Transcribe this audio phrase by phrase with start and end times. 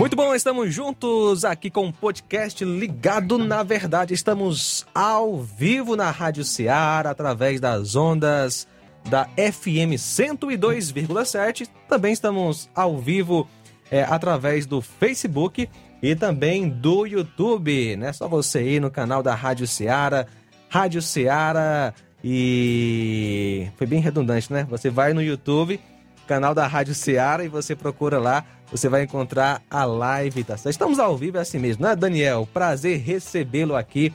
[0.00, 4.14] Muito bom, estamos juntos aqui com o podcast Ligado na Verdade.
[4.14, 8.66] Estamos ao vivo na Rádio Ceará, através das ondas
[9.10, 11.68] da FM 102,7.
[11.86, 13.46] Também estamos ao vivo
[13.90, 15.68] é, através do Facebook
[16.02, 17.94] e também do YouTube.
[17.96, 20.24] Não é só você ir no canal da Rádio Ceará,
[20.70, 21.92] Rádio Ceará
[22.24, 23.68] e.
[23.76, 24.66] Foi bem redundante, né?
[24.70, 25.78] Você vai no YouTube,
[26.26, 30.72] canal da Rádio Ceará, e você procura lá, você vai encontrar a live, tá certo?
[30.72, 32.48] Estamos ao vivo, é assim mesmo, né, Daniel?
[32.52, 34.14] Prazer recebê-lo aqui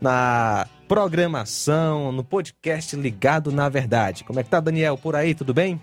[0.00, 4.24] na programação, no podcast Ligado na Verdade.
[4.24, 4.96] Como é que tá, Daniel?
[4.96, 5.80] Por aí, tudo bem?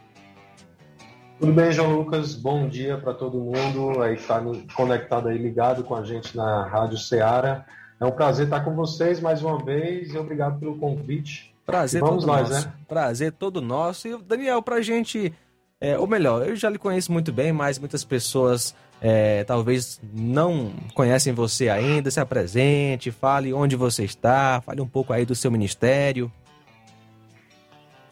[1.40, 2.34] Tudo bem, João Lucas?
[2.34, 4.42] Bom dia para todo mundo aí está
[4.74, 7.66] conectado aí, ligado com a gente na Rádio Ceará.
[8.00, 11.54] É um prazer estar com vocês mais uma vez e obrigado pelo convite.
[11.66, 12.68] Prazer Vamos todo nós, nosso.
[12.68, 12.74] né?
[12.88, 14.08] Prazer todo nosso.
[14.08, 15.34] E, Daniel, para a gente,
[15.80, 20.72] é, ou melhor, eu já lhe conheço muito bem, mas muitas pessoas é, talvez não
[20.94, 22.10] conhecem você ainda.
[22.10, 26.32] Se apresente, fale onde você está, fale um pouco aí do seu ministério.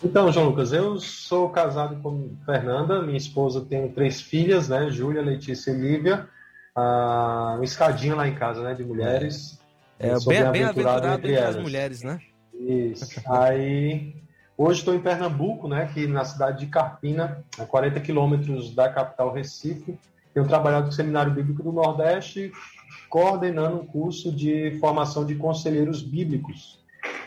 [0.04, 4.90] Então, João Lucas, eu sou casado com Fernanda, minha esposa tem três filhas, né?
[4.90, 6.28] Júlia, Letícia e Lívia.
[6.76, 8.74] Ah, uma escadinha lá em casa, né?
[8.74, 9.60] De mulheres.
[9.98, 12.20] É, é bem, bem aventurado entre, entre as mulheres, né?
[12.54, 13.22] Isso.
[13.26, 14.23] Aí,
[14.58, 15.84] hoje estou em Pernambuco, né?
[15.84, 19.98] Aqui na cidade de Carpina, a 40 quilômetros da capital Recife.
[20.34, 22.52] Tenho trabalhado com o Seminário Bíblico do Nordeste,
[23.10, 26.84] coordenando um curso de formação de conselheiros bíblicos.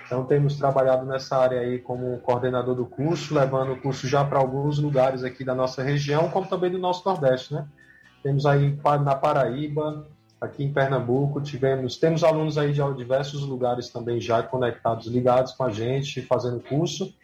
[0.07, 4.39] Então, temos trabalhado nessa área aí como coordenador do curso, levando o curso já para
[4.39, 7.67] alguns lugares aqui da nossa região, como também do nosso Nordeste, né?
[8.23, 10.07] Temos aí na Paraíba,
[10.41, 15.65] aqui em Pernambuco, tivemos, temos alunos aí de diversos lugares também já conectados, ligados com
[15.65, 17.15] a gente, fazendo curso.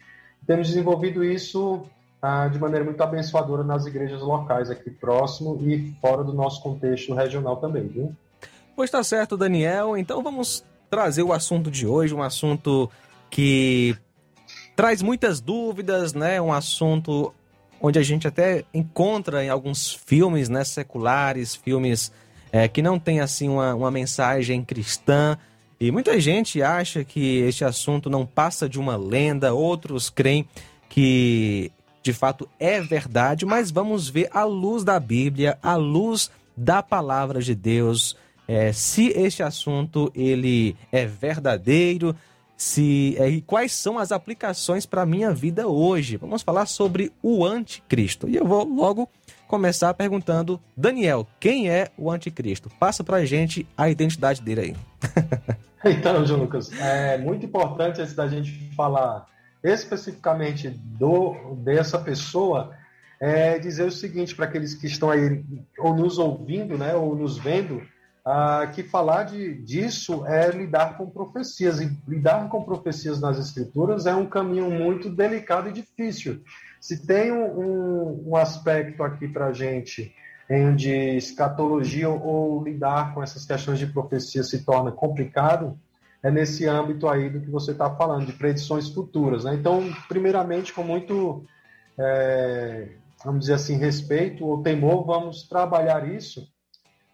[0.45, 1.83] Temos desenvolvido isso
[2.21, 7.13] ah, de maneira muito abençoadora nas igrejas locais aqui próximo e fora do nosso contexto
[7.13, 8.15] regional também, viu?
[8.75, 9.97] Pois está certo, Daniel.
[9.97, 12.89] Então vamos trazer o assunto de hoje, um assunto
[13.29, 13.95] que
[14.75, 16.41] traz muitas dúvidas, né?
[16.41, 17.33] Um assunto
[17.81, 22.13] onde a gente até encontra em alguns filmes, né, seculares, filmes
[22.53, 25.35] é, que não tem assim uma, uma mensagem cristã.
[25.79, 30.47] E muita gente acha que este assunto não passa de uma lenda, outros creem
[30.87, 31.71] que
[32.03, 37.41] de fato é verdade, mas vamos ver à luz da Bíblia, à luz da palavra
[37.41, 38.15] de Deus,
[38.47, 42.15] é, se este assunto ele é verdadeiro,
[42.55, 46.17] se é, e quais são as aplicações para a minha vida hoje.
[46.17, 48.29] Vamos falar sobre o anticristo.
[48.29, 49.09] E eu vou logo
[49.53, 52.71] começar perguntando, Daniel, quem é o anticristo?
[52.79, 54.75] Passa para a gente a identidade dele aí.
[55.85, 59.27] então, João Lucas, é muito importante antes da gente falar
[59.63, 62.71] especificamente do dessa pessoa,
[63.21, 65.45] é dizer o seguinte para aqueles que estão aí
[65.77, 67.83] ou nos ouvindo, né, ou nos vendo,
[68.25, 71.79] ah, que falar de, disso é lidar com profecias.
[71.79, 76.41] E lidar com profecias nas Escrituras é um caminho muito delicado e difícil.
[76.83, 80.13] Se tem um, um aspecto aqui para gente
[80.49, 85.79] em de escatologia ou lidar com essas questões de profecia se torna complicado,
[86.21, 89.45] é nesse âmbito aí do que você está falando, de predições futuras.
[89.45, 89.55] Né?
[89.55, 91.45] Então, primeiramente, com muito,
[91.97, 92.89] é,
[93.23, 96.45] vamos dizer assim, respeito ou temor, vamos trabalhar isso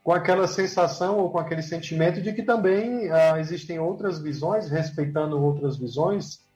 [0.03, 5.39] com aquela sensação ou com aquele sentimento de que também ah, existem outras visões, respeitando
[5.39, 6.48] outras visões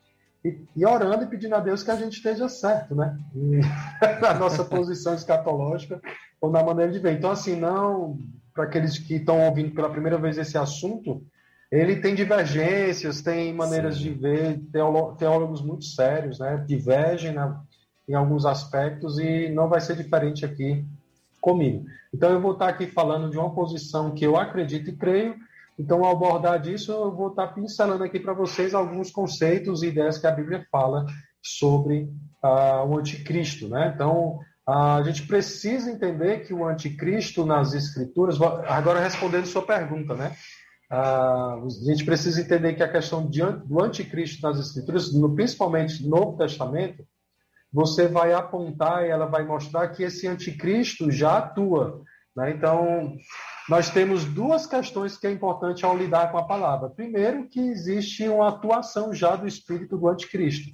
[0.43, 3.17] e, e, orando e pedindo a Deus que a gente esteja certo, né?
[3.33, 3.59] E,
[4.21, 6.01] na nossa posição escatológica
[6.41, 7.13] ou na maneira de ver.
[7.13, 8.17] Então, assim, não,
[8.53, 11.23] para aqueles que estão ouvindo pela primeira vez esse assunto,
[11.71, 14.03] ele tem divergências, tem maneiras Sim.
[14.03, 14.61] de ver,
[15.17, 16.63] teólogos muito sérios, né?
[16.67, 17.61] Divergem na,
[18.07, 20.85] em alguns aspectos e não vai ser diferente aqui
[21.39, 21.85] comigo.
[22.13, 25.35] Então, eu vou estar aqui falando de uma posição que eu acredito e creio.
[25.77, 30.17] Então, ao abordar disso, eu vou estar pincelando aqui para vocês alguns conceitos e ideias
[30.17, 31.05] que a Bíblia fala
[31.41, 32.09] sobre
[32.43, 33.67] uh, o anticristo.
[33.67, 33.91] Né?
[33.93, 38.39] Então, a gente precisa entender que o anticristo nas Escrituras.
[38.67, 40.35] Agora, respondendo sua pergunta, né?
[40.91, 46.37] Uh, a gente precisa entender que a questão do anticristo nas Escrituras, principalmente no Novo
[46.37, 47.03] Testamento,
[47.73, 52.03] você vai apontar e ela vai mostrar que esse anticristo já atua.
[52.35, 52.51] Né?
[52.51, 53.15] Então,
[53.69, 56.89] nós temos duas questões que é importante ao lidar com a palavra.
[56.89, 60.69] Primeiro, que existe uma atuação já do espírito do anticristo,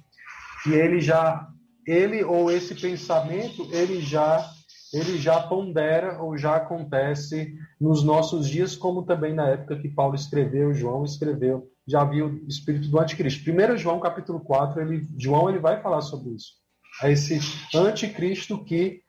[0.62, 1.46] que ele já,
[1.86, 4.48] ele ou esse pensamento, ele já
[4.92, 10.16] ele já pondera ou já acontece nos nossos dias, como também na época que Paulo
[10.16, 13.44] escreveu, João escreveu, já viu o espírito do anticristo.
[13.44, 16.60] Primeiro João capítulo 4, ele, João ele vai falar sobre isso
[17.00, 17.38] a esse
[17.74, 19.02] anticristo que,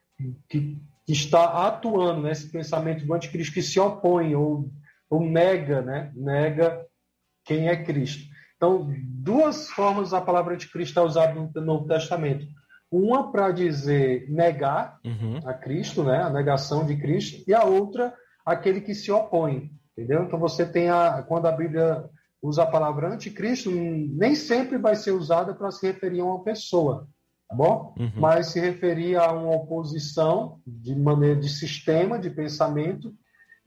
[0.47, 0.77] que,
[1.11, 4.71] que está atuando nesse pensamento do anticristo, que se opõe ou,
[5.09, 6.09] ou nega, né?
[6.15, 6.85] nega
[7.43, 8.23] quem é Cristo.
[8.55, 12.45] Então, duas formas a palavra anticristo é usada no Novo Testamento.
[12.89, 15.39] Uma para dizer negar uhum.
[15.45, 16.23] a Cristo, né?
[16.23, 18.13] a negação de Cristo, e a outra,
[18.45, 19.69] aquele que se opõe.
[19.97, 20.23] Entendeu?
[20.23, 21.21] Então, você tem a.
[21.23, 22.05] Quando a Bíblia
[22.41, 27.05] usa a palavra anticristo, nem sempre vai ser usada para se referir a uma pessoa
[27.51, 27.93] tá bom?
[27.99, 28.11] Uhum.
[28.15, 33.13] Mas se referia a uma oposição de maneira de sistema de pensamento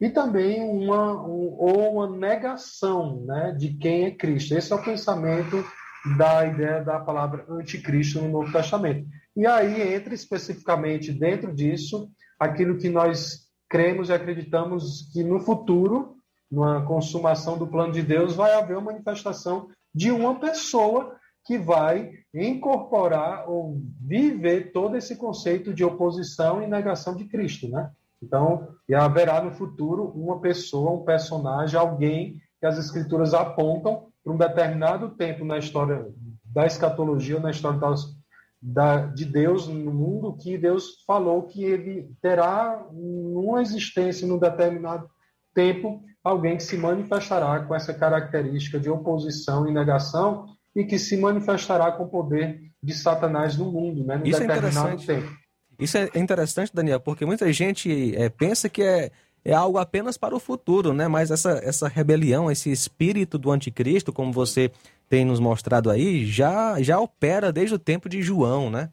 [0.01, 4.55] e também uma um, ou uma negação, né, de quem é Cristo.
[4.55, 5.63] Esse é o pensamento
[6.17, 9.07] da ideia da palavra anticristo no Novo Testamento.
[9.35, 12.09] E aí entra especificamente dentro disso
[12.39, 16.15] aquilo que nós cremos e acreditamos que no futuro,
[16.51, 21.15] numa consumação do plano de Deus, vai haver uma manifestação de uma pessoa
[21.45, 27.91] que vai incorporar ou viver todo esse conceito de oposição e negação de Cristo, né?
[28.21, 34.37] Então, haverá no futuro uma pessoa, um personagem, alguém que as escrituras apontam para um
[34.37, 36.07] determinado tempo na história
[36.43, 38.05] da escatologia, na história das,
[38.59, 45.07] da, de Deus no mundo, que Deus falou que ele terá uma existência num determinado
[45.53, 51.15] tempo alguém que se manifestará com essa característica de oposição e negação e que se
[51.17, 55.37] manifestará com o poder de Satanás no mundo, né, no Isso é determinado é tempo.
[55.79, 59.11] Isso é interessante, Daniel, porque muita gente é, pensa que é,
[59.43, 61.07] é algo apenas para o futuro, né?
[61.07, 64.71] Mas essa, essa rebelião, esse espírito do anticristo, como você
[65.09, 68.89] tem nos mostrado aí, já, já opera desde o tempo de João, né?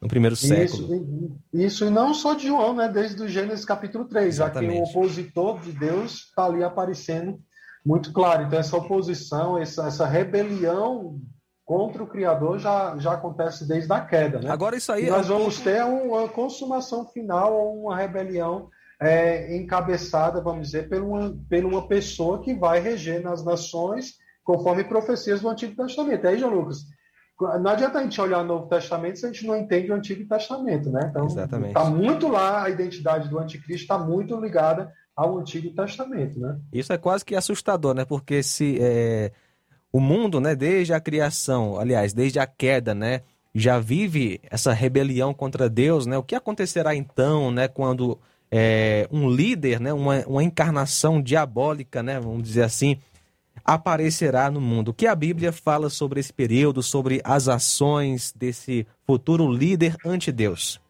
[0.00, 0.94] No primeiro século.
[0.94, 2.88] Isso, isso e não só de João, né?
[2.88, 4.76] Desde o Gênesis capítulo 3, Exatamente.
[4.76, 7.40] já que o opositor de Deus está ali aparecendo
[7.88, 8.42] muito claro.
[8.42, 11.18] Então, essa oposição, essa, essa rebelião
[11.64, 14.40] contra o Criador já, já acontece desde a queda.
[14.40, 14.50] Né?
[14.50, 15.06] Agora, isso aí.
[15.06, 18.68] E nós é um vamos ter uma consumação final uma rebelião
[19.00, 24.84] é, encabeçada, vamos dizer, por uma, por uma pessoa que vai reger nas nações conforme
[24.84, 26.26] profecias do Antigo Testamento.
[26.26, 26.84] É aí, João Lucas,
[27.60, 30.28] não adianta a gente olhar o Novo Testamento se a gente não entende o Antigo
[30.28, 31.10] Testamento, né?
[31.10, 36.60] Então, está muito lá a identidade do anticristo, está muito ligada ao Antigo Testamento, né?
[36.72, 38.04] Isso é quase que assustador, né?
[38.04, 39.32] Porque se é,
[39.92, 43.22] o mundo, né, desde a criação, aliás, desde a queda, né,
[43.52, 46.16] já vive essa rebelião contra Deus, né?
[46.16, 48.16] O que acontecerá então, né, quando
[48.48, 52.96] é, um líder, né, uma, uma encarnação diabólica, né, vamos dizer assim,
[53.64, 54.92] aparecerá no mundo?
[54.92, 60.30] O que a Bíblia fala sobre esse período, sobre as ações desse futuro líder ante
[60.30, 60.80] Deus?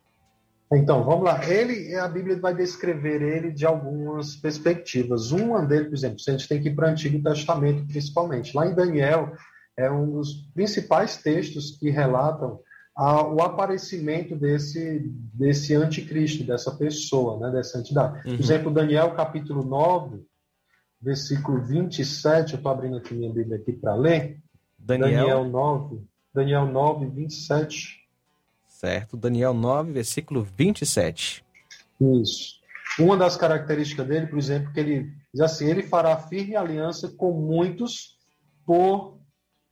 [0.73, 1.49] Então, vamos lá.
[1.49, 5.31] Ele, a Bíblia vai descrever ele de algumas perspectivas.
[5.31, 8.55] Uma dele, por exemplo, a gente tem que ir para o Antigo Testamento, principalmente.
[8.55, 9.33] Lá em Daniel,
[9.77, 12.61] é um dos principais textos que relatam
[12.95, 18.29] a, o aparecimento desse, desse anticristo, dessa pessoa, né, dessa entidade.
[18.29, 18.37] Uhum.
[18.37, 20.21] Por exemplo, Daniel, capítulo 9,
[21.01, 24.39] versículo 27, eu estou abrindo aqui minha Bíblia aqui para ler.
[24.77, 25.11] Daniel...
[25.11, 26.05] Daniel 9,
[26.35, 28.08] Daniel 9, 27.
[28.79, 29.17] Certo.
[29.17, 31.45] Daniel 9, versículo 27.
[32.01, 32.59] Isso.
[32.97, 37.33] Uma das características dele, por exemplo, que ele diz assim: ele fará firme aliança com
[37.33, 38.17] muitos
[38.65, 39.19] por,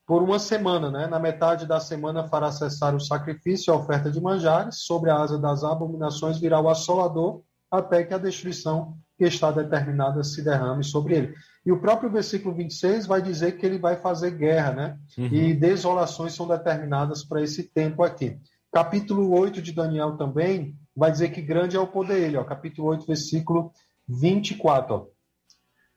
[0.04, 1.06] por uma semana, né?
[1.06, 5.18] Na metade da semana fará cessar o sacrifício e a oferta de manjares, sobre a
[5.18, 10.82] asa das abominações virá o assolador, até que a destruição que está determinada se derrame
[10.82, 11.34] sobre ele.
[11.64, 14.98] E o próprio versículo 26 vai dizer que ele vai fazer guerra, né?
[15.16, 15.26] Uhum.
[15.26, 18.36] E desolações são determinadas para esse tempo aqui.
[18.76, 22.88] Capítulo 8 de Daniel também vai dizer que grande é o poder dele, ó, capítulo
[22.88, 23.72] 8, versículo
[24.06, 24.94] 24.
[24.94, 25.06] Ó.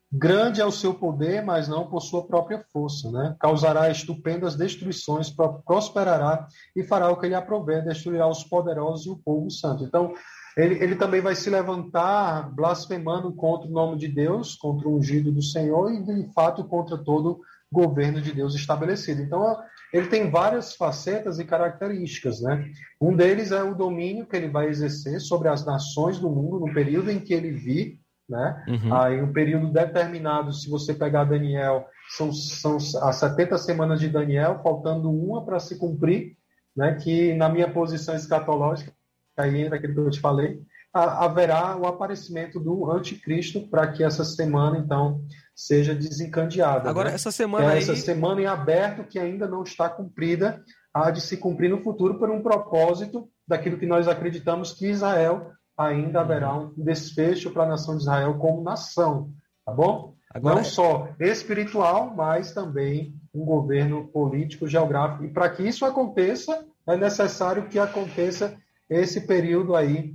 [0.10, 3.36] Grande é o seu poder, mas não por sua própria força, né?
[3.38, 5.30] Causará estupendas destruições,
[5.66, 9.84] prosperará e fará o que lhe aprover, destruirá os poderosos e o povo santo.
[9.84, 10.14] Então,
[10.56, 15.34] ele, ele também vai se levantar blasfemando contra o nome de Deus, contra o ungido
[15.34, 17.42] do Senhor e, de fato, contra todo
[17.72, 19.22] governo de Deus estabelecido.
[19.22, 19.58] Então,
[19.94, 22.72] ele tem várias facetas e características, né?
[23.02, 26.74] Um deles é o domínio que ele vai exercer sobre as nações do mundo no
[26.74, 28.64] período em que ele vir, né?
[28.68, 28.94] Uhum.
[28.94, 34.60] Aí um período determinado, se você pegar Daniel, são, são as 70 semanas de Daniel,
[34.64, 36.36] faltando uma para se cumprir,
[36.76, 36.96] né?
[36.96, 38.94] Que na minha posição escatológica,
[39.36, 40.62] aí entra aquilo que eu te falei,
[40.94, 45.22] haverá o aparecimento do anticristo para que essa semana, então,
[45.56, 46.90] seja desencadeada.
[46.90, 47.16] Agora, né?
[47.16, 47.78] essa semana é aí...
[47.80, 52.18] Essa semana em aberto que ainda não está cumprida, há de se cumprir no futuro
[52.18, 57.68] por um propósito daquilo que nós acreditamos que Israel ainda haverá um desfecho para a
[57.70, 59.32] nação de Israel como nação,
[59.66, 60.16] tá bom?
[60.34, 60.56] Agora...
[60.56, 65.24] Não só espiritual, mas também um governo político, geográfico.
[65.24, 68.58] E para que isso aconteça, é necessário que aconteça
[68.90, 70.14] esse período aí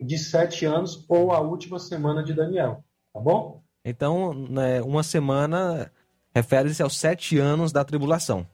[0.00, 3.62] de sete anos ou a última semana de Daniel, tá bom?
[3.84, 5.90] Então, né, uma semana
[6.34, 8.46] refere-se aos sete anos da tribulação.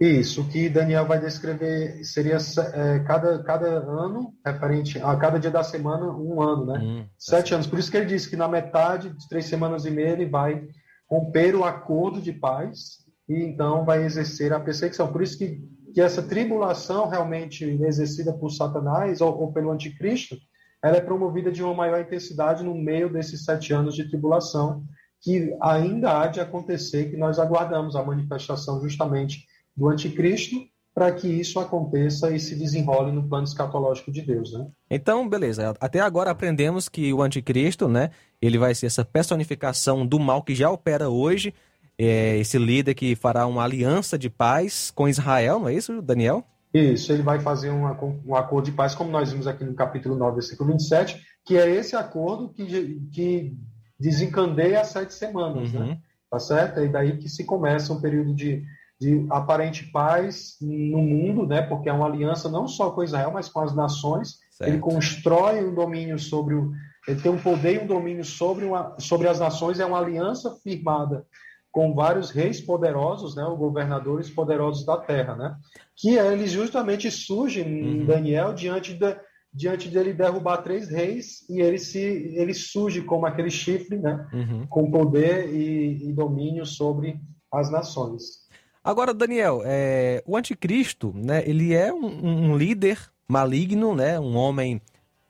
[0.00, 5.62] Isso, que Daniel vai descrever seria é, cada, cada ano, referente a cada dia da
[5.62, 6.78] semana, um ano, né?
[6.82, 7.68] Hum, Sete é anos.
[7.68, 10.66] Por isso que ele disse que na metade de três semanas e meia ele vai
[11.08, 15.12] romper o acordo de paz e então vai exercer a perseguição.
[15.12, 15.62] Por isso que,
[15.94, 20.36] que essa tribulação realmente exercida por Satanás ou, ou pelo anticristo,
[20.84, 24.84] ela é promovida de uma maior intensidade no meio desses sete anos de tribulação,
[25.22, 30.56] que ainda há de acontecer, que nós aguardamos a manifestação justamente do anticristo
[30.94, 34.66] para que isso aconteça e se desenrole no plano escatológico de Deus, né?
[34.90, 35.74] Então, beleza.
[35.80, 38.10] Até agora aprendemos que o anticristo, né,
[38.40, 41.54] ele vai ser essa personificação do mal que já opera hoje,
[41.96, 46.44] é esse líder que fará uma aliança de paz com Israel, não é isso, Daniel?
[46.74, 47.84] Isso, ele vai fazer um,
[48.26, 51.70] um acordo de paz, como nós vimos aqui no capítulo 9, versículo 27, que é
[51.70, 53.56] esse acordo que, que
[53.98, 55.80] desencandeia as sete semanas, né?
[55.80, 55.86] uhum.
[55.86, 55.98] né?
[56.28, 56.80] Tá certo?
[56.80, 58.64] E daí que se começa um período de
[59.00, 61.62] de aparente paz no mundo, né?
[61.62, 64.38] Porque é uma aliança não só com Israel, mas com as nações.
[64.50, 64.70] Certo.
[64.70, 66.72] Ele constrói um domínio sobre o,
[67.06, 69.80] ele tem um poder e um domínio sobre uma, sobre as nações.
[69.80, 71.26] É uma aliança firmada
[71.74, 73.44] com vários reis poderosos, né?
[73.44, 75.56] Os governadores poderosos da terra, né?
[75.96, 77.90] Que eles justamente surgem uhum.
[77.90, 79.20] em Daniel diante da
[79.52, 84.24] diante dele derrubar três reis e ele se ele surge como aquele chifre, né?
[84.32, 84.66] Uhum.
[84.68, 87.20] Com poder e, e domínio sobre
[87.52, 88.44] as nações.
[88.82, 94.80] Agora, Daniel, é, o anticristo, né, ele é um, um líder maligno, né, um homem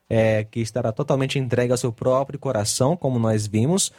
[0.09, 3.91] é, que estará totalmente entregue ao seu próprio coração, como nós vimos.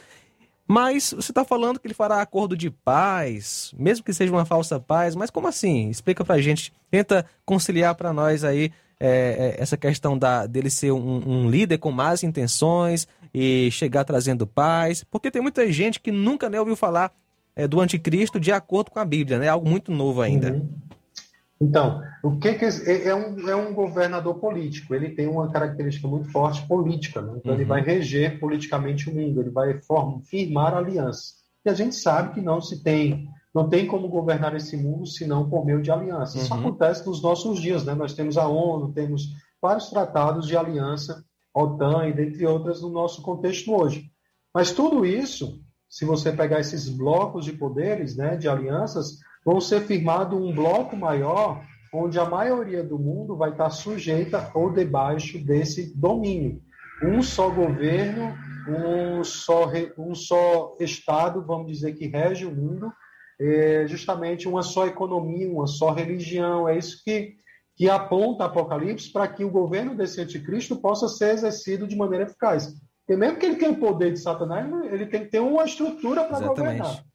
[0.67, 4.79] Mas você está falando que ele fará acordo de paz, mesmo que seja uma falsa
[4.79, 5.89] paz, mas como assim?
[5.89, 10.91] Explica pra gente, tenta conciliar para nós aí é, é, essa questão da, dele ser
[10.91, 16.11] um, um, líder com más intenções e chegar trazendo paz, porque tem muita gente que
[16.11, 17.13] nunca nem ouviu falar
[17.55, 19.47] é, do anticristo de acordo com a Bíblia, né?
[19.47, 20.51] Algo muito novo ainda.
[20.51, 20.69] Uhum.
[21.59, 24.93] Então, o que, que é, é, um, é um governador político?
[24.93, 27.33] Ele tem uma característica muito forte política, né?
[27.37, 27.57] Então uhum.
[27.57, 31.35] ele vai reger politicamente o mundo, ele vai form, firmar alianças.
[31.65, 35.49] E a gente sabe que não se tem, não tem como governar esse mundo senão
[35.49, 36.35] por meio de alianças.
[36.35, 36.41] Uhum.
[36.41, 37.95] Isso acontece nos nossos dias, né?
[37.95, 39.29] Nós temos a ONU, temos
[39.61, 41.23] vários tratados de aliança,
[41.53, 44.11] OTAN e dentre outras no nosso contexto hoje.
[44.53, 45.59] Mas tudo isso
[45.89, 50.97] se você pegar esses blocos de poderes, né, de alianças, vão ser firmado um bloco
[50.97, 51.63] maior,
[51.93, 56.61] onde a maioria do mundo vai estar sujeita ou debaixo desse domínio.
[57.01, 58.35] Um só governo,
[58.67, 62.91] um só, um só Estado, vamos dizer, que rege o mundo,
[63.39, 66.67] é justamente uma só economia, uma só religião.
[66.67, 67.35] É isso que,
[67.77, 72.73] que aponta Apocalipse para que o governo desse anticristo possa ser exercido de maneira eficaz.
[72.99, 76.25] Porque mesmo que ele tenha o poder de Satanás, ele tem que ter uma estrutura
[76.25, 77.06] para governar.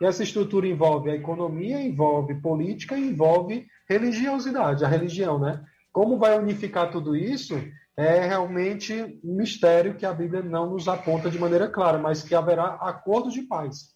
[0.00, 5.64] E essa estrutura envolve a economia, envolve política, envolve religiosidade, a religião, né?
[5.92, 7.54] Como vai unificar tudo isso
[7.96, 12.34] é realmente um mistério que a Bíblia não nos aponta de maneira clara, mas que
[12.34, 13.94] haverá acordo de paz.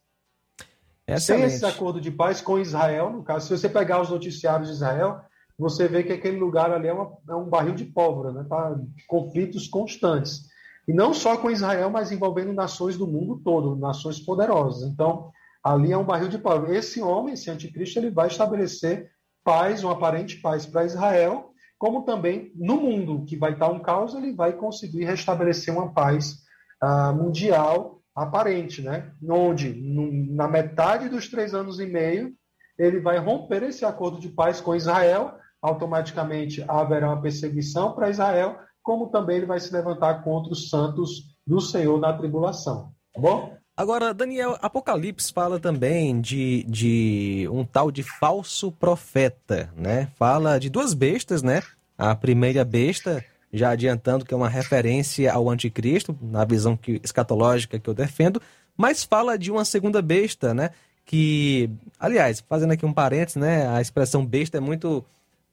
[1.06, 1.50] Excelente.
[1.50, 4.74] Sem esse acordo de paz com Israel, no caso, se você pegar os noticiários de
[4.74, 5.20] Israel,
[5.58, 8.46] você vê que aquele lugar ali é, uma, é um barril de pólvora, né?
[8.48, 8.74] Tá?
[9.06, 10.48] Conflitos constantes.
[10.88, 14.90] E não só com Israel, mas envolvendo nações do mundo todo, nações poderosas.
[14.90, 15.30] Então,
[15.62, 16.66] ali é um barril de pau.
[16.72, 19.10] Esse homem, esse anticristo, ele vai estabelecer
[19.44, 24.14] paz, uma aparente paz para Israel, como também no mundo, que vai estar um caos,
[24.14, 26.40] ele vai conseguir restabelecer uma paz
[26.82, 29.12] uh, mundial aparente, né?
[29.26, 32.34] Onde, no, na metade dos três anos e meio,
[32.78, 38.58] ele vai romper esse acordo de paz com Israel, automaticamente haverá uma perseguição para Israel,
[38.82, 42.92] como também ele vai se levantar contra os santos do Senhor na tribulação.
[43.14, 43.56] Tá bom?
[43.80, 50.08] Agora, Daniel, Apocalipse fala também de, de um tal de falso profeta, né?
[50.18, 51.62] Fala de duas bestas, né?
[51.96, 57.78] A primeira besta, já adiantando que é uma referência ao anticristo, na visão que, escatológica
[57.78, 58.42] que eu defendo,
[58.76, 60.72] mas fala de uma segunda besta, né?
[61.06, 63.66] Que, aliás, fazendo aqui um parênteses, né?
[63.66, 65.02] A expressão besta é muito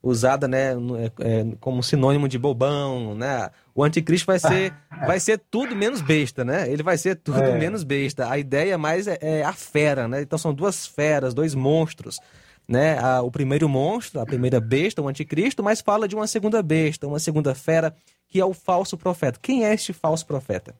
[0.04, 3.50] usada né, é, é, como sinônimo de bobão, né?
[3.78, 4.74] O anticristo vai ser,
[5.06, 6.68] vai ser tudo menos besta, né?
[6.68, 7.60] Ele vai ser tudo é.
[7.60, 8.28] menos besta.
[8.28, 10.24] A ideia mais é, é, a fera, né?
[10.24, 12.18] Então são duas feras, dois monstros,
[12.68, 12.98] né?
[12.98, 17.06] A, o primeiro monstro, a primeira besta, o anticristo, mas fala de uma segunda besta,
[17.06, 17.96] uma segunda fera,
[18.28, 19.38] que é o falso profeta.
[19.40, 20.74] Quem é este falso profeta?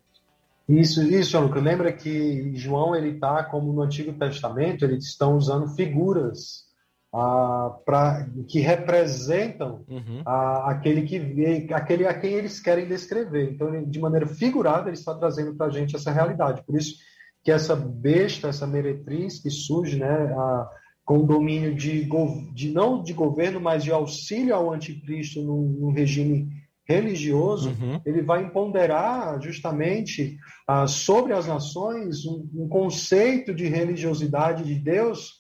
[0.68, 1.64] Isso, isso, Lucas.
[1.64, 6.67] Lembra que João ele está como no Antigo Testamento, eles estão usando figuras
[7.14, 10.22] a, pra, que representam uhum.
[10.26, 13.52] a, aquele que aquele a quem eles querem descrever.
[13.52, 16.64] Então, de maneira figurada, ele está trazendo para a gente essa realidade.
[16.66, 16.96] Por isso
[17.44, 20.70] que essa besta, essa meretriz que surge, né, a,
[21.06, 22.08] com domínio de,
[22.54, 26.50] de não de governo, mas de auxílio ao anticristo num, num regime
[26.88, 28.02] religioso, uhum.
[28.06, 30.38] ele vai empoderar justamente
[30.68, 35.34] ah, sobre as nações um, um, conceito de religiosidade de Deus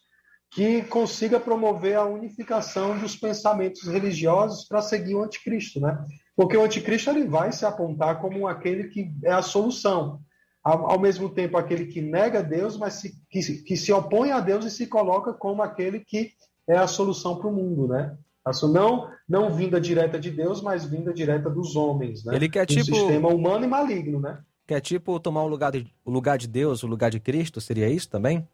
[0.51, 5.97] que consiga promover a unificação dos pensamentos religiosos para seguir o anticristo, né?
[6.35, 10.21] Porque o anticristo ele vai se apontar como aquele que é a solução,
[10.63, 14.39] ao, ao mesmo tempo aquele que nega Deus, mas se, que, que se opõe a
[14.39, 16.31] Deus e se coloca como aquele que
[16.67, 18.17] é a solução para o mundo, né?
[18.71, 22.35] Não, não vinda direta de Deus, mas vinda direta dos homens, né?
[22.35, 24.39] Ele quer um tipo sistema humano e maligno, né?
[24.65, 27.89] Quer tipo tomar o lugar de, o lugar de Deus, o lugar de Cristo, seria
[27.89, 28.47] isso também?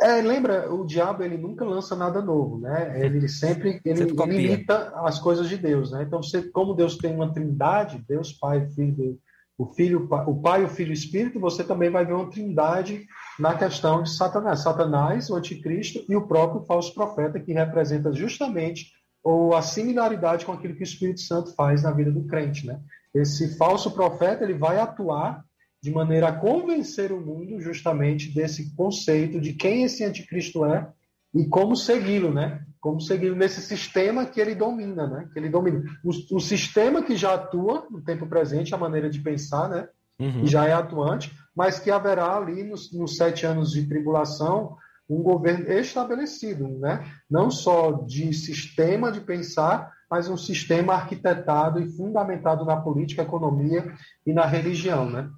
[0.00, 3.00] É, lembra, o diabo ele nunca lança nada novo, né?
[3.00, 6.02] Ele sempre ele, sempre imita as coisas de Deus, né?
[6.02, 9.18] Então, você, como Deus tem uma trindade, Deus Pai, Filho,
[9.56, 13.06] o Filho, o Pai, o Filho e o Espírito, você também vai ver uma trindade
[13.38, 14.60] na questão de Satanás.
[14.60, 20.52] Satanás, o anticristo e o próprio falso profeta, que representa justamente ou a similaridade com
[20.52, 22.80] aquilo que o Espírito Santo faz na vida do crente, né?
[23.14, 25.42] Esse falso profeta, ele vai atuar
[25.84, 30.88] de maneira a convencer o mundo justamente desse conceito de quem esse anticristo é
[31.34, 32.64] e como segui-lo, né?
[32.80, 35.28] Como segui-lo nesse sistema que ele domina, né?
[35.30, 35.84] Que ele domina.
[36.02, 39.86] O, o, sistema que já atua no tempo presente, a maneira de pensar, né?
[40.18, 40.40] Uhum.
[40.40, 45.22] Que já é atuante, mas que haverá ali nos, nos sete anos de tribulação um
[45.22, 47.04] governo estabelecido, né?
[47.30, 53.94] não só de sistema de pensar, mas um sistema arquitetado e fundamentado na política, economia
[54.26, 55.10] e na religião.
[55.10, 55.28] Né?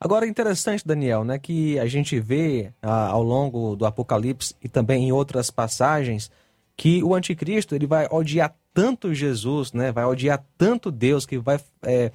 [0.00, 5.08] Agora, interessante, Daniel, né, que a gente vê ah, ao longo do Apocalipse e também
[5.08, 6.30] em outras passagens
[6.76, 11.58] que o anticristo ele vai odiar tanto Jesus, né, vai odiar tanto Deus, que vai,
[11.82, 12.12] é,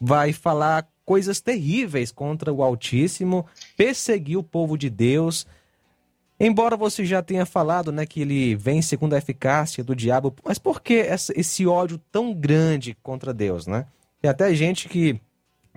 [0.00, 3.44] vai falar coisas terríveis contra o Altíssimo,
[3.76, 5.46] perseguir o povo de Deus,
[6.44, 10.58] Embora você já tenha falado né, que ele vem segundo a eficácia do diabo, mas
[10.58, 13.68] por que esse ódio tão grande contra Deus?
[13.68, 13.86] Né?
[14.20, 15.20] Tem até gente que,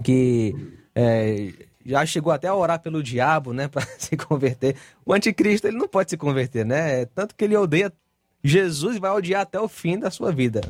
[0.04, 0.56] que
[0.96, 1.52] é,
[1.86, 4.76] já chegou até a orar pelo diabo né, para se converter.
[5.06, 7.06] O anticristo ele não pode se converter, né?
[7.06, 7.92] Tanto que ele odeia
[8.44, 10.62] Jesus vai odiar até o fim da sua vida.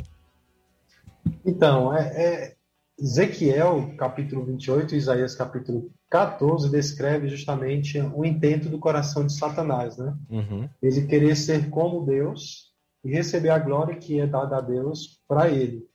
[1.46, 2.56] Então, é, é
[2.98, 10.16] Ezequiel capítulo 28 Isaías capítulo 14 descreve justamente o intento do coração de Satanás, né?
[10.30, 10.70] Uhum.
[10.82, 15.50] Ele querer ser como Deus e receber a glória que é dada a Deus para
[15.50, 15.86] ele.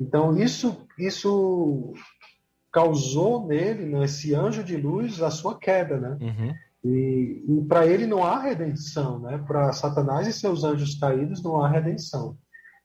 [0.00, 1.92] Então isso isso
[2.72, 6.18] causou nele, nesse anjo de luz, a sua queda, né?
[6.20, 6.54] Uhum.
[6.84, 9.38] E, e para ele não há redenção, né?
[9.46, 12.36] Para Satanás e seus anjos caídos não há redenção.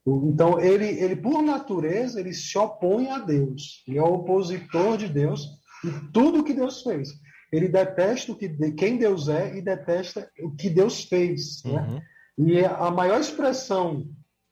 [0.05, 5.47] Então ele, ele por natureza ele se opõe a Deus, ele é opositor de Deus
[5.83, 7.09] e tudo que Deus fez.
[7.51, 11.63] Ele detesta o que, quem Deus é e detesta o que Deus fez.
[11.63, 12.01] Né?
[12.37, 12.47] Uhum.
[12.47, 14.07] E a maior expressão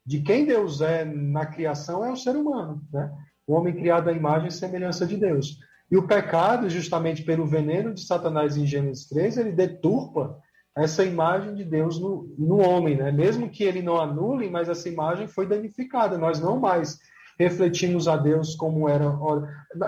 [0.06, 3.12] de quem Deus é na criação é o ser humano, né?
[3.46, 5.58] O homem criado à imagem e semelhança de Deus.
[5.90, 10.38] E o pecado, justamente pelo veneno de Satanás em Gênesis 3, ele deturpa
[10.74, 13.12] essa imagem de Deus no, no homem, né?
[13.12, 16.16] Mesmo que ele não anule, mas essa imagem foi danificada.
[16.16, 16.98] Nós não mais
[17.38, 19.04] refletimos a Deus como era.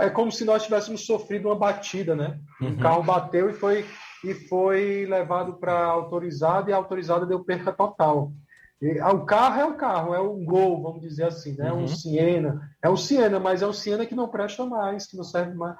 [0.01, 2.39] É como se nós tivéssemos sofrido uma batida, né?
[2.61, 2.77] Um uhum.
[2.77, 3.85] carro bateu e foi,
[4.23, 8.33] e foi levado para autorizado e a autorizada deu perca total.
[8.81, 11.73] E, ah, o carro é o carro, é um Gol, vamos dizer assim, né?
[11.73, 11.85] Uhum.
[11.85, 12.71] Um Siena.
[12.83, 15.77] É um Siena, mas é um Siena que não presta mais, que não serve mais.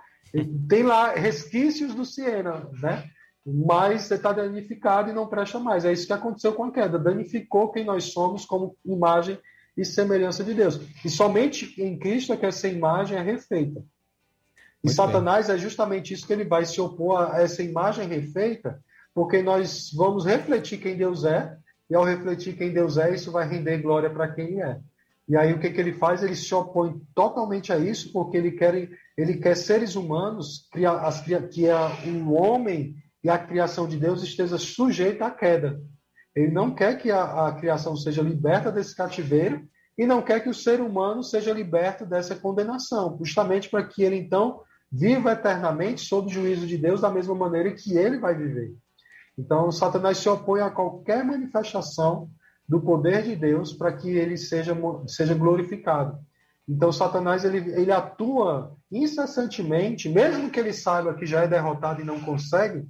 [0.69, 3.05] Tem lá resquícios do Siena, né?
[3.47, 5.85] Mas está danificado e não presta mais.
[5.85, 6.99] É isso que aconteceu com a queda.
[6.99, 9.39] Danificou quem nós somos como imagem
[9.77, 10.81] e semelhança de Deus.
[11.05, 13.81] E somente em Cristo é que essa imagem é refeita.
[14.83, 15.57] E Muito Satanás bem.
[15.57, 18.83] é justamente isso que ele vai se opor a essa imagem refeita,
[19.15, 21.57] porque nós vamos refletir quem Deus é,
[21.91, 24.81] e ao refletir quem Deus é, isso vai render glória para quem é.
[25.29, 26.23] E aí o que, que ele faz?
[26.23, 30.81] Ele se opõe totalmente a isso, porque ele quer, ele quer seres humanos, que
[32.09, 35.81] o homem e a criação de Deus esteja sujeita à queda.
[36.37, 39.67] Ele não quer que a, a criação seja liberta desse cativeiro
[39.97, 44.17] e não quer que o ser humano seja liberto dessa condenação, justamente para que ele
[44.17, 48.75] então viva eternamente sob o juízo de Deus da mesma maneira que ele vai viver.
[49.37, 52.31] Então, Satanás se opõe a qualquer manifestação
[52.69, 56.19] do poder de Deus para que ele seja, seja glorificado.
[56.69, 62.05] Então, Satanás ele, ele atua incessantemente, mesmo que ele saiba que já é derrotado e
[62.05, 62.87] não consegue,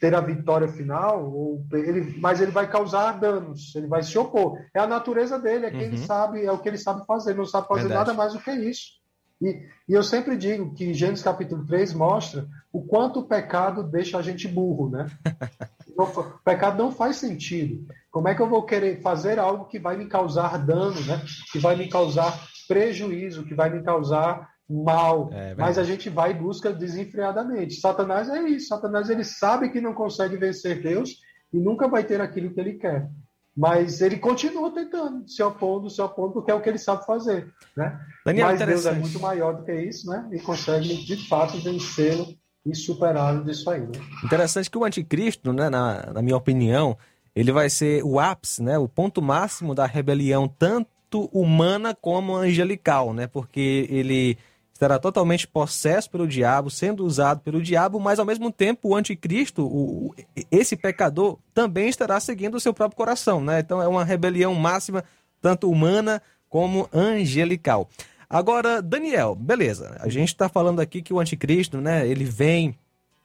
[0.00, 4.58] ter a vitória final, ou ele, mas ele vai causar danos, ele vai se opor.
[4.74, 5.86] É a natureza dele, é quem uhum.
[5.86, 8.08] ele sabe, é o que ele sabe fazer, não sabe fazer Verdade.
[8.08, 8.96] nada mais do que isso.
[9.40, 14.18] E, e, eu sempre digo que Gênesis capítulo 3 mostra o quanto o pecado deixa
[14.18, 15.06] a gente burro, né?
[15.96, 17.86] o pecado não faz sentido.
[18.10, 21.22] Como é que eu vou querer fazer algo que vai me causar dano, né?
[21.52, 26.32] Que vai me causar prejuízo, que vai me causar mal, é, mas a gente vai
[26.32, 27.80] e busca desenfreadamente.
[27.80, 28.68] Satanás é isso.
[28.68, 31.20] Satanás ele sabe que não consegue vencer Deus
[31.52, 33.08] e nunca vai ter aquilo que ele quer.
[33.56, 37.50] Mas ele continua tentando, se opondo, se opondo, porque é o que ele sabe fazer.
[37.74, 37.98] Né?
[38.24, 40.28] Daniel, mas Deus é muito maior do que isso, né?
[40.30, 42.26] E consegue, de fato, vencê-lo
[42.66, 43.80] e superá-lo disso aí.
[43.80, 43.92] Né?
[44.24, 46.98] Interessante que o anticristo, né, na, na minha opinião,
[47.34, 53.14] ele vai ser o ápice, né, o ponto máximo da rebelião, tanto humana como angelical,
[53.14, 53.26] né?
[53.26, 54.36] Porque ele
[54.72, 59.64] estará totalmente possesso pelo diabo, sendo usado pelo diabo, mas ao mesmo tempo o anticristo,
[59.64, 60.14] o,
[60.50, 63.60] esse pecador, também estará seguindo o seu próprio coração, né?
[63.60, 65.04] Então é uma rebelião máxima,
[65.40, 67.88] tanto humana como angelical.
[68.28, 72.76] Agora, Daniel, beleza, a gente está falando aqui que o anticristo, né, ele vem,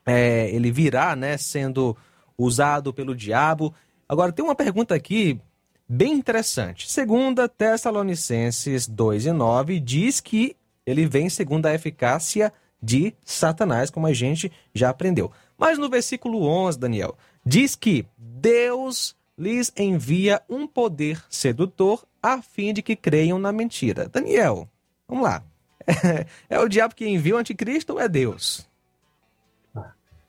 [0.06, 1.98] é, ele virá, né, sendo
[2.38, 3.74] usado pelo diabo.
[4.08, 5.40] Agora, tem uma pergunta aqui
[5.88, 6.90] bem interessante.
[6.90, 14.08] Segunda Tessalonicenses 2 e 9 diz que ele vem segundo a eficácia de Satanás, como
[14.08, 15.32] a gente já aprendeu.
[15.58, 22.74] Mas no versículo 11, Daniel, diz que Deus lhes envia um poder sedutor a fim
[22.74, 24.08] de que creiam na mentira.
[24.08, 24.68] Daniel,
[25.12, 25.43] vamos lá.
[25.86, 28.67] É, é o diabo que envia o anticristo ou é Deus?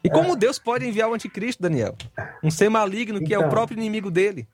[0.04, 1.94] E como Deus pode enviar o anticristo, Daniel?
[2.42, 3.50] Um ser maligno que então, é o então.
[3.50, 4.48] próprio inimigo dele.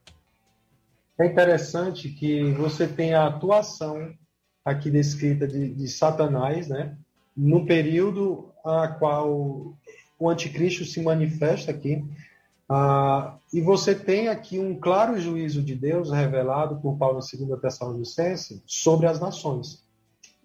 [1.19, 4.13] É interessante que você tem a atuação
[4.63, 6.95] aqui descrita de, de Satanás, né?
[7.35, 9.75] No período a qual
[10.19, 12.05] o anticristo se manifesta aqui,
[12.69, 17.61] ah, e você tem aqui um claro juízo de Deus revelado por Paulo em 2
[17.61, 19.83] Tessalonicenses sobre as nações.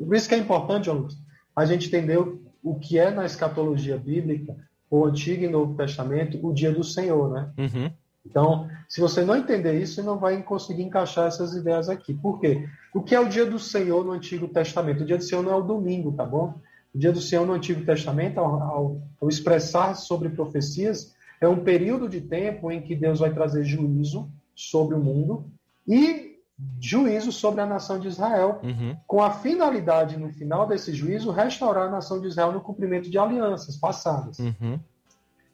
[0.05, 1.17] Por isso que é importante, Lucas,
[1.55, 2.17] a gente entender
[2.63, 4.55] o que é na escatologia bíblica,
[4.89, 7.51] o Antigo e Novo Testamento, o dia do Senhor, né?
[7.57, 7.91] Uhum.
[8.25, 12.13] Então, se você não entender isso, você não vai conseguir encaixar essas ideias aqui.
[12.13, 12.67] Por quê?
[12.93, 15.03] O que é o dia do Senhor no Antigo Testamento?
[15.03, 16.53] O dia do Senhor não é o domingo, tá bom?
[16.93, 21.63] O dia do Senhor no Antigo Testamento, ao, ao, ao expressar sobre profecias, é um
[21.63, 25.45] período de tempo em que Deus vai trazer juízo sobre o mundo
[25.87, 26.32] e
[26.79, 28.95] juízo sobre a nação de Israel, uhum.
[29.07, 33.17] com a finalidade, no final desse juízo, restaurar a nação de Israel no cumprimento de
[33.17, 34.39] alianças passadas.
[34.39, 34.79] Uhum.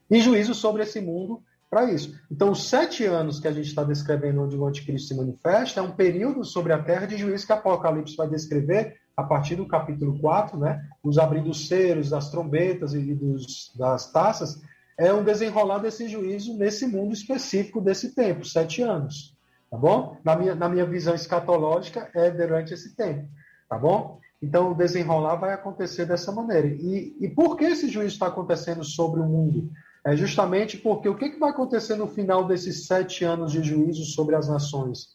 [0.10, 2.20] E juízo sobre esse mundo para isso.
[2.32, 5.84] Então, os sete anos que a gente está descrevendo onde o anticristo se manifesta é
[5.84, 10.18] um período sobre a terra de juízo que Apocalipse vai descrever a partir do capítulo
[10.20, 10.82] 4, né?
[11.04, 14.62] Dos ceros, das trombetas e dos, das taças,
[14.98, 19.38] é um desenrolar desse juízo nesse mundo específico desse tempo, sete anos.
[19.70, 20.18] Tá bom?
[20.24, 23.28] Na minha, na minha visão escatológica, é durante esse tempo.
[23.70, 24.20] Tá bom?
[24.42, 26.68] Então, o desenrolar vai acontecer dessa maneira.
[26.68, 29.70] E, e por que esse juízo está acontecendo sobre o mundo?
[30.06, 34.06] É justamente porque o que, que vai acontecer no final desses sete anos de juízo
[34.06, 35.10] sobre as nações?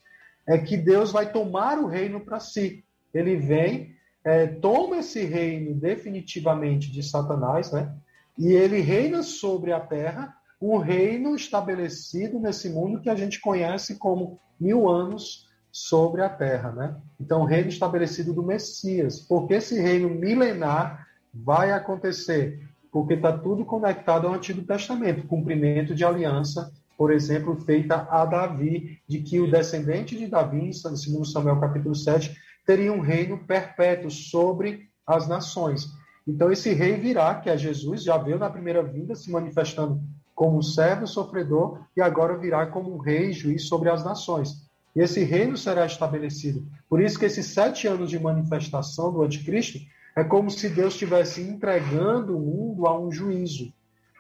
[0.47, 2.85] É que Deus vai tomar o reino para si.
[3.12, 7.95] Ele vem, é, toma esse reino definitivamente de Satanás, né?
[8.38, 13.97] E ele reina sobre a terra, um reino estabelecido nesse mundo que a gente conhece
[13.97, 16.97] como mil anos sobre a terra, né?
[17.21, 19.21] Então, o reino estabelecido do Messias.
[19.21, 22.61] Porque esse reino milenar vai acontecer
[22.95, 29.01] porque está tudo conectado ao Antigo Testamento, cumprimento de aliança, por exemplo, feita a Davi,
[29.09, 34.88] de que o descendente de Davi, segundo Samuel capítulo 7, teria um reino perpétuo sobre
[35.05, 35.88] as nações.
[36.25, 40.01] Então esse rei virá, que é Jesus, já veio na primeira vinda se manifestando
[40.35, 44.64] como um servo sofredor e agora virá como um rei juiz sobre as nações.
[44.94, 46.66] E esse reino será estabelecido.
[46.88, 49.79] Por isso que esses sete anos de manifestação do anticristo
[50.16, 53.73] é como se Deus estivesse entregando o mundo a um juízo.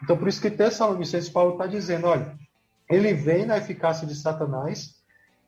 [0.02, 2.36] Então, por isso que Tessalonicenses Paulo está dizendo, olha,
[2.90, 4.96] ele vem na eficácia de Satanás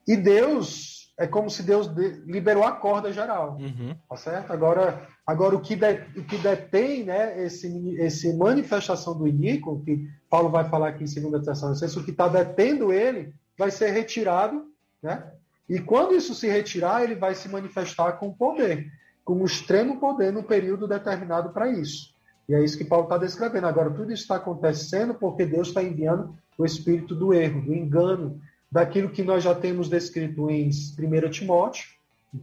[0.06, 1.86] e Deus, é como se Deus
[2.26, 3.96] liberou a corda geral, uhum.
[4.08, 4.52] tá certo?
[4.52, 10.08] Agora, agora o, que de, o que detém né, esse, esse manifestação do iníquo, que
[10.28, 14.66] Paulo vai falar aqui em 2 Tessalonicenses, o que está detendo ele vai ser retirado,
[15.02, 15.32] né?
[15.68, 18.86] E quando isso se retirar, ele vai se manifestar com poder
[19.26, 22.14] com extremo poder no período determinado para isso.
[22.48, 23.66] E é isso que Paulo está descrevendo.
[23.66, 28.40] Agora, tudo isso está acontecendo porque Deus está enviando o espírito do erro, do engano,
[28.70, 31.84] daquilo que nós já temos descrito em 1 Timóteo,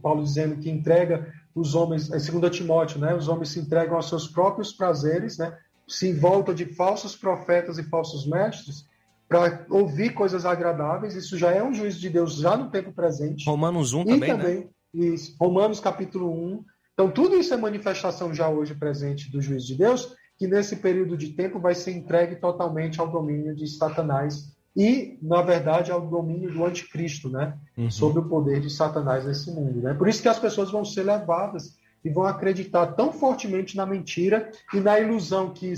[0.02, 3.14] Paulo dizendo que entrega os homens, é 2 Timóteo, né?
[3.14, 5.56] Os homens se entregam aos seus próprios prazeres, né?
[5.86, 8.86] se volta de falsos profetas e falsos mestres
[9.28, 11.14] para ouvir coisas agradáveis.
[11.14, 13.46] Isso já é um juízo de Deus já no tempo presente.
[13.46, 14.66] Romanos 1 também, também né?
[14.92, 16.64] Isso, Romanos capítulo 1.
[16.94, 21.16] Então, tudo isso é manifestação já hoje presente do juízo de Deus, que nesse período
[21.16, 26.52] de tempo vai ser entregue totalmente ao domínio de Satanás e, na verdade, ao domínio
[26.52, 27.56] do anticristo, né?
[27.76, 27.90] Uhum.
[27.90, 29.94] Sobre o poder de Satanás nesse mundo, né?
[29.94, 34.50] Por isso que as pessoas vão ser levadas e vão acreditar tão fortemente na mentira
[34.72, 35.72] e na ilusão que,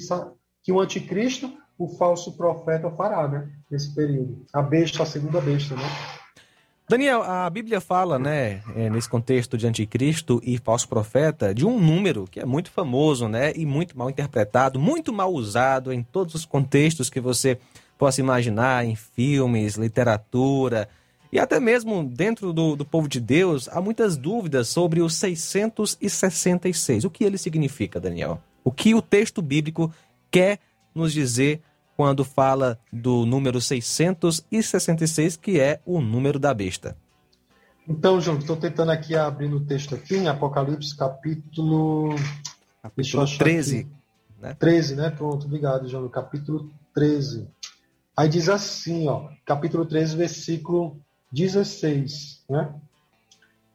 [0.63, 3.51] que o anticristo, o falso profeta, fará, né?
[3.71, 4.45] Nesse período.
[4.53, 5.83] A besta, a segunda besta, né?
[6.89, 11.81] Daniel, a Bíblia fala, né, é, nesse contexto de anticristo e falso profeta, de um
[11.81, 16.37] número que é muito famoso, né, e muito mal interpretado, muito mal usado em todos
[16.37, 17.59] os contextos que você
[17.99, 20.89] possa imaginar, em filmes, literatura,
[21.33, 27.05] e até mesmo dentro do, do povo de Deus, há muitas dúvidas sobre os 666.
[27.05, 28.41] O que ele significa, Daniel?
[28.65, 29.93] O que o texto bíblico
[30.31, 30.61] quer
[30.95, 31.61] nos dizer
[31.97, 36.97] quando fala do número 666, que é o número da besta?
[37.89, 42.17] Então, João, estou tentando aqui abrir no texto aqui, em Apocalipse, capítulo.
[42.83, 43.79] Capítulo 13.
[43.79, 43.89] Aqui.
[44.41, 44.57] Né?
[44.59, 45.11] 13, né?
[45.11, 46.09] Pronto, obrigado, João.
[46.09, 47.47] Capítulo 13.
[48.17, 50.99] Aí diz assim, ó, capítulo 13, versículo
[51.33, 52.73] 16, né?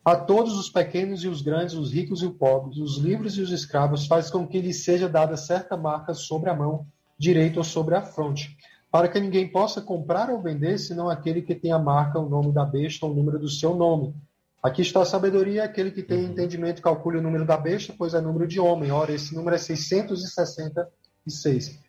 [0.04, 3.42] A todos os pequenos e os grandes, os ricos e os pobres, os livres e
[3.42, 6.88] os escravos, faz com que lhes seja dada certa marca sobre a mão
[7.20, 8.58] direita ou sobre a fronte,
[8.92, 12.52] para que ninguém possa comprar ou vender, senão aquele que tem a marca, o nome
[12.52, 14.16] da besta ou o número do seu nome.
[14.64, 18.22] Aqui está a sabedoria, aquele que tem entendimento calcule o número da besta, pois é
[18.22, 18.90] número de homem.
[18.90, 21.80] Ora, esse número é 666.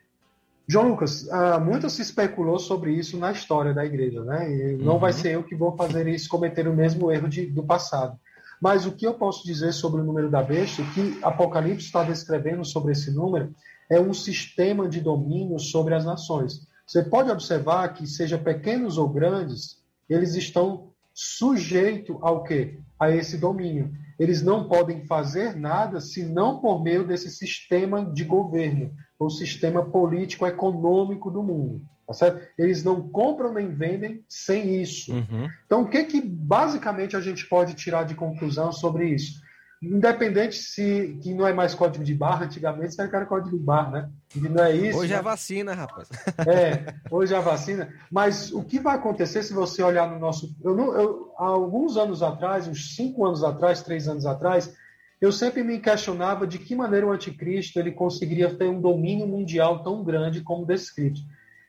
[0.66, 4.50] João Lucas, uh, muito se especulou sobre isso na história da igreja, né?
[4.50, 4.98] E não uhum.
[5.00, 8.18] vai ser eu que vou fazer isso, cometer o mesmo erro de, do passado.
[8.60, 12.04] Mas o que eu posso dizer sobre o número da besta, o que Apocalipse está
[12.04, 13.52] descrevendo sobre esse número,
[13.90, 16.66] é um sistema de domínio sobre as nações.
[16.86, 22.78] Você pode observar que, seja pequenos ou grandes, eles estão sujeitos ao quê?
[23.02, 23.90] A esse domínio.
[24.18, 29.84] Eles não podem fazer nada se não por meio desse sistema de governo o sistema
[29.84, 31.82] político-econômico do mundo.
[32.06, 32.46] Tá certo?
[32.58, 35.12] Eles não compram nem vendem sem isso.
[35.12, 35.48] Uhum.
[35.66, 39.40] Então, o que, que basicamente a gente pode tirar de conclusão sobre isso?
[39.82, 44.10] Independente se que não é mais código de barra, antigamente era código de barra, né?
[44.36, 44.98] E não é isso.
[45.00, 45.18] Hoje né?
[45.18, 46.08] é vacina, rapaz.
[46.46, 47.92] É, hoje é a vacina.
[48.08, 50.54] Mas o que vai acontecer se você olhar no nosso.
[50.62, 54.72] Eu, eu, há alguns anos atrás, uns cinco anos atrás, três anos atrás,
[55.20, 59.82] eu sempre me questionava de que maneira o anticristo ele conseguiria ter um domínio mundial
[59.82, 61.20] tão grande como descrito.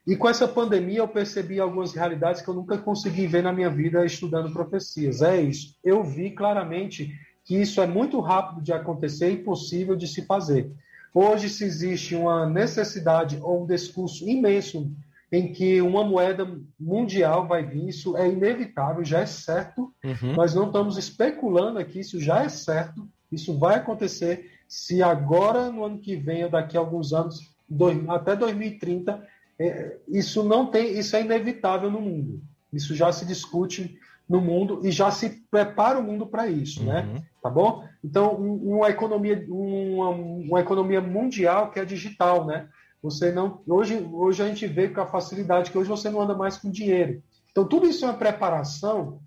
[0.06, 3.70] E com essa pandemia eu percebi algumas realidades que eu nunca consegui ver na minha
[3.70, 5.22] vida estudando profecias.
[5.22, 5.76] É isso.
[5.84, 7.12] Eu vi claramente
[7.44, 10.72] que isso é muito rápido de acontecer e possível de se fazer.
[11.14, 14.92] Hoje, se existe uma necessidade ou um discurso imenso
[15.32, 16.48] em que uma moeda
[16.80, 19.94] mundial vai vir, isso é inevitável, já é certo.
[20.04, 20.34] Uhum.
[20.34, 23.08] Nós não estamos especulando aqui, isso já é certo.
[23.32, 27.98] Isso vai acontecer se agora, no ano que vem, ou daqui a alguns anos, dois,
[28.10, 29.28] até 2030,
[29.60, 32.42] é, isso não tem, isso é inevitável no mundo.
[32.72, 37.02] Isso já se discute no mundo e já se prepara o mundo para isso, né?
[37.02, 37.14] uhum.
[37.14, 37.24] né?
[37.42, 37.84] Tá bom?
[38.04, 42.70] Então, uma economia, uma, uma economia mundial que é digital, né?
[43.02, 46.34] Você não, hoje, hoje a gente vê com a facilidade que hoje você não anda
[46.34, 47.22] mais com dinheiro.
[47.52, 49.20] Então, tudo isso é uma preparação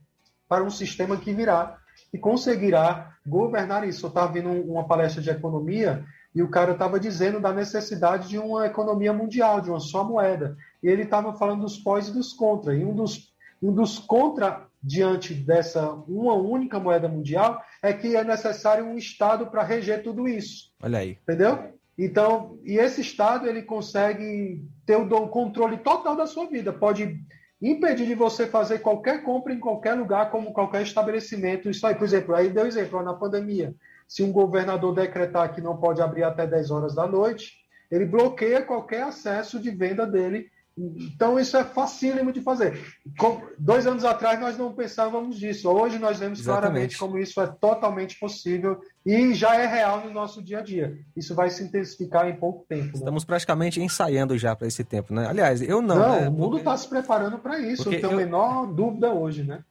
[0.49, 1.79] para um sistema que virá
[2.13, 4.07] e conseguirá governar isso.
[4.07, 6.05] Eu estava vendo uma palestra de economia
[6.35, 10.57] e o cara estava dizendo da necessidade de uma economia mundial, de uma só moeda.
[10.83, 12.75] E ele estava falando dos pós e dos contra.
[12.75, 13.33] E um dos,
[13.63, 19.49] um dos contra diante dessa uma única moeda mundial é que é necessário um Estado
[19.49, 20.73] para reger tudo isso.
[20.81, 21.19] Olha aí.
[21.23, 21.73] Entendeu?
[21.99, 26.73] Então, e esse Estado ele consegue ter o controle total da sua vida.
[26.73, 27.19] Pode
[27.61, 31.69] impedir de você fazer qualquer compra em qualquer lugar, como qualquer estabelecimento.
[31.69, 33.75] Isso aí, por exemplo, aí deu exemplo, na pandemia.
[34.07, 37.55] Se um governador decretar que não pode abrir até 10 horas da noite,
[37.91, 42.79] ele bloqueia qualquer acesso de venda dele então, isso é facílimo de fazer.
[43.19, 45.71] Com, dois anos atrás, nós não pensávamos disso.
[45.71, 46.61] Hoje, nós vemos Exatamente.
[46.61, 50.99] claramente como isso é totalmente possível e já é real no nosso dia a dia.
[51.17, 52.89] Isso vai se intensificar em pouco tempo.
[52.89, 52.93] Né?
[52.95, 53.27] Estamos né?
[53.27, 55.27] praticamente ensaiando já para esse tempo, né?
[55.27, 55.97] Aliás, eu não.
[55.97, 56.29] Não, né?
[56.29, 57.85] o mundo está se preparando para isso.
[57.85, 58.23] Porque não tenho eu...
[58.23, 59.65] a menor dúvida hoje, né?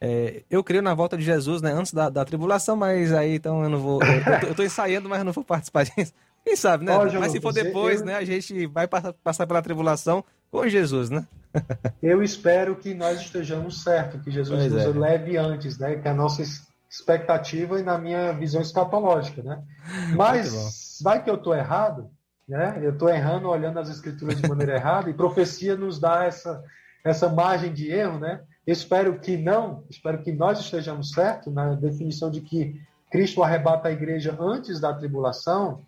[0.00, 1.72] É, eu creio na volta de Jesus, né?
[1.72, 4.00] Antes da, da tribulação, mas aí então eu não vou.
[4.44, 6.12] Eu estou ensaiando, mas eu não vou participar disso.
[6.44, 6.96] Quem sabe, né?
[7.18, 8.06] mas se for depois, eu...
[8.06, 8.14] né?
[8.14, 11.26] A gente vai passar, passar pela tribulação com Jesus, né?
[12.02, 14.98] Eu espero que nós estejamos certos, que Jesus pois nos é.
[14.98, 15.96] leve antes, né?
[15.96, 16.42] Que é a nossa
[16.88, 19.62] expectativa e na minha visão escatológica, né?
[20.14, 22.10] Mas vai que eu estou errado,
[22.48, 22.78] né?
[22.82, 26.62] Eu estou errando, olhando as escrituras de maneira errada, e profecia nos dá essa,
[27.04, 28.40] essa margem de erro, né?
[28.66, 32.80] Espero que não, espero que nós estejamos certos na definição de que
[33.10, 35.82] Cristo arrebata a igreja antes da tribulação,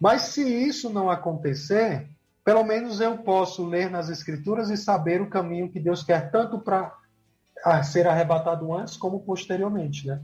[0.00, 2.06] mas se isso não acontecer,
[2.44, 6.58] pelo menos eu posso ler nas Escrituras e saber o caminho que Deus quer, tanto
[6.58, 6.92] para
[7.84, 10.06] ser arrebatado antes como posteriormente.
[10.06, 10.20] Né?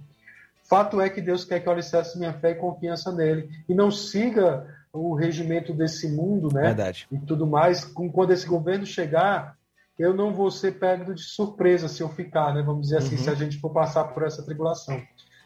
[0.68, 3.90] Fato é que Deus quer que eu alicerce minha fé e confiança nele e não
[3.90, 6.62] siga o regimento desse mundo né?
[6.62, 7.06] Verdade.
[7.10, 7.84] e tudo mais.
[7.84, 9.56] Quando esse governo chegar,
[9.98, 12.62] eu não vou ser pego de surpresa se eu ficar, né?
[12.62, 13.22] vamos dizer assim, uhum.
[13.22, 15.00] se a gente for passar por essa tribulação.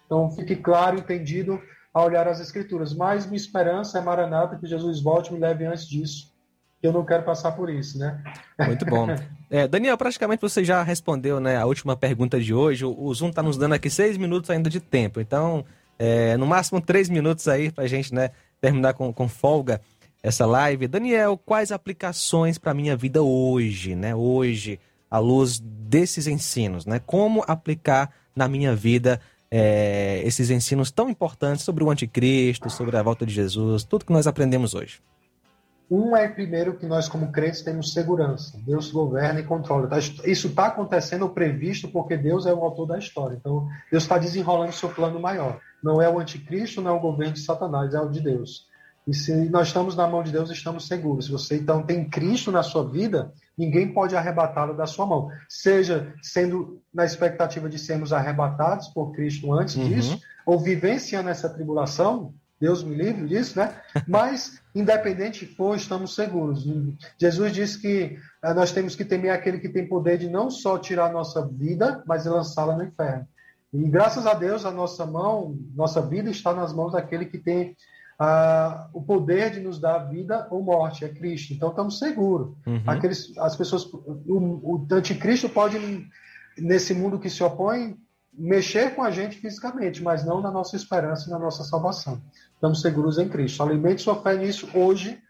[0.06, 1.60] Então, fique claro, entendido,
[1.92, 2.94] a olhar as Escrituras.
[2.94, 6.31] Mas minha esperança é Maranata, que Jesus volte e me leve antes disso.
[6.82, 8.20] Eu não quero passar por isso, né?
[8.66, 9.06] Muito bom.
[9.54, 12.86] É, Daniel, praticamente você já respondeu né, a última pergunta de hoje.
[12.86, 15.20] O, Zoom está nos dando aqui seis minutos ainda de tempo.
[15.20, 15.62] Então,
[15.98, 18.30] é, no máximo três minutos aí para a gente né,
[18.62, 19.78] terminar com, com folga
[20.22, 20.88] essa live.
[20.88, 24.14] Daniel, quais aplicações para a minha vida hoje, né?
[24.14, 26.98] Hoje, à luz desses ensinos, né?
[27.04, 33.02] Como aplicar na minha vida é, esses ensinos tão importantes sobre o anticristo, sobre a
[33.02, 35.00] volta de Jesus, tudo que nós aprendemos hoje?
[35.94, 38.58] Um é, primeiro, que nós, como crentes, temos segurança.
[38.64, 39.86] Deus governa e controla.
[39.86, 43.36] Tá, isso está acontecendo previsto porque Deus é o autor da história.
[43.38, 45.60] Então, Deus está desenrolando o seu plano maior.
[45.84, 48.66] Não é o anticristo, não é o governo de Satanás, é o de Deus.
[49.06, 51.26] E se nós estamos na mão de Deus, estamos seguros.
[51.26, 55.28] Se você, então, tem Cristo na sua vida, ninguém pode arrebatá-lo da sua mão.
[55.46, 59.88] Seja sendo na expectativa de sermos arrebatados por Cristo antes uhum.
[59.88, 63.74] disso, ou vivenciando essa tribulação, Deus me livre disso, né?
[64.06, 66.64] Mas, independente for, estamos seguros.
[67.18, 70.78] Jesus disse que eh, nós temos que temer aquele que tem poder de não só
[70.78, 73.26] tirar a nossa vida, mas lançá-la no inferno.
[73.72, 77.76] E graças a Deus, a nossa mão, nossa vida está nas mãos daquele que tem
[78.16, 81.52] ah, o poder de nos dar vida ou morte, é Cristo.
[81.52, 82.54] Então estamos seguros.
[82.64, 82.80] Uhum.
[82.86, 86.06] Aqueles, as pessoas, o, o anticristo pode,
[86.56, 87.96] nesse mundo que se opõe,
[88.32, 92.20] mexer com a gente fisicamente, mas não na nossa esperança e na nossa salvação.
[92.54, 93.62] Estamos seguros em Cristo.
[93.62, 95.20] Alimente sua fé nisso hoje,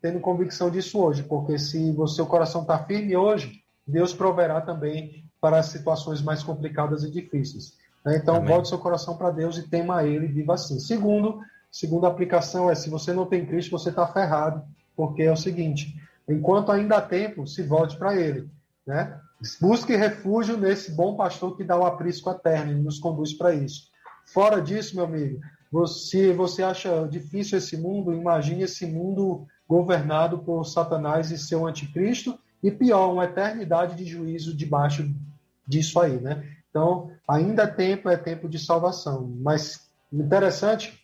[0.00, 5.24] tendo convicção disso hoje, porque se o seu coração está firme hoje, Deus proverá também
[5.40, 7.76] para as situações mais complicadas e difíceis.
[8.04, 8.16] Né?
[8.16, 8.48] Então, Amém.
[8.48, 10.78] volte seu coração para Deus e tema a Ele e viva assim.
[10.78, 14.62] Segundo, segunda aplicação é: se você não tem Cristo, você está ferrado,
[14.96, 15.96] porque é o seguinte:
[16.28, 18.48] enquanto ainda há tempo, se volte para Ele.
[18.86, 19.18] Né?
[19.60, 23.90] Busque refúgio nesse bom pastor que dá o aprisco eterno e nos conduz para isso.
[24.26, 25.40] Fora disso, meu amigo,
[25.86, 32.38] se você acha difícil esse mundo, imagine esse mundo governado por Satanás e seu anticristo,
[32.62, 35.12] e pior, uma eternidade de juízo debaixo
[35.66, 36.46] disso aí, né?
[36.70, 39.34] Então, ainda é tempo, é tempo de salvação.
[39.40, 41.02] Mas interessante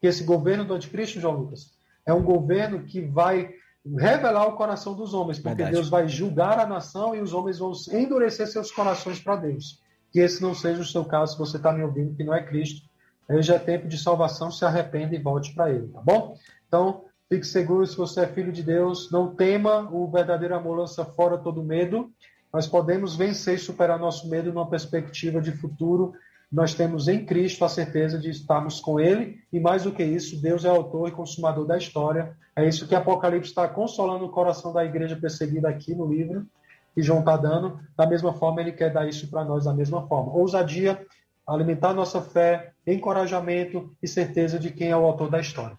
[0.00, 1.72] que esse governo do anticristo, João Lucas,
[2.06, 3.52] é um governo que vai
[3.96, 5.74] revelar o coração dos homens, porque Verdade.
[5.74, 9.80] Deus vai julgar a nação e os homens vão endurecer seus corações para Deus.
[10.10, 12.42] Que esse não seja o seu caso, se você está me ouvindo, que não é
[12.42, 12.88] Cristo.
[13.28, 16.36] Hoje é tempo de salvação, se arrependa e volte para Ele, tá bom?
[16.68, 21.04] Então, fique seguro, se você é filho de Deus, não tema, o verdadeiro amor lança
[21.04, 22.10] fora todo medo.
[22.52, 26.14] Nós podemos vencer e superar nosso medo numa perspectiva de futuro
[26.54, 30.40] nós temos em Cristo a certeza de estarmos com Ele, e mais do que isso,
[30.40, 32.36] Deus é autor e consumador da história.
[32.54, 36.46] É isso que Apocalipse está consolando o coração da igreja perseguida aqui no livro,
[36.94, 37.80] que João está dando.
[37.96, 40.32] Da mesma forma, ele quer dar isso para nós da mesma forma.
[40.32, 41.04] Ousadia,
[41.44, 45.76] alimentar nossa fé, encorajamento e certeza de quem é o autor da história.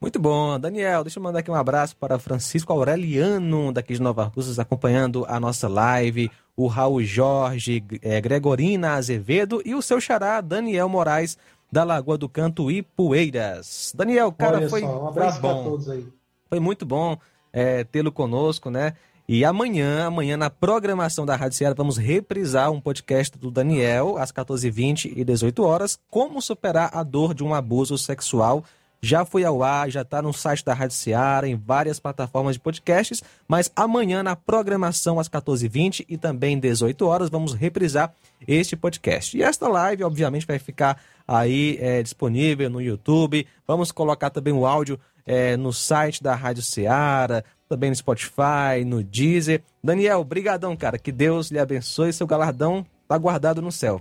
[0.00, 0.58] Muito bom.
[0.60, 5.24] Daniel, deixa eu mandar aqui um abraço para Francisco Aureliano, daqui de Nova Russas, acompanhando
[5.28, 11.36] a nossa live, o Raul Jorge, é, Gregorina Azevedo e o seu xará, Daniel Moraes,
[11.70, 13.92] da Lagoa do Canto e Poeiras.
[13.94, 16.06] Daniel, cara, Olha foi, só, um abraço todos aí.
[16.48, 17.18] Foi muito bom
[17.52, 18.94] é, tê-lo conosco, né?
[19.28, 24.32] E amanhã, amanhã na programação da Rádio Ceará, vamos reprisar um podcast do Daniel às
[24.32, 28.64] 14h20 e 18 horas, como superar a dor de um abuso sexual
[29.00, 32.60] já foi ao ar, já está no site da Rádio Seara, em várias plataformas de
[32.60, 38.12] podcasts, mas amanhã na programação às 14h20 e também 18 horas vamos reprisar
[38.46, 39.36] este podcast.
[39.36, 43.46] E esta live, obviamente, vai ficar aí é, disponível no YouTube.
[43.66, 49.02] Vamos colocar também o áudio é, no site da Rádio Seara, também no Spotify, no
[49.04, 49.62] Deezer.
[49.84, 50.98] Daniel, brigadão, cara.
[50.98, 52.12] Que Deus lhe abençoe.
[52.12, 54.00] Seu galardão está guardado no céu.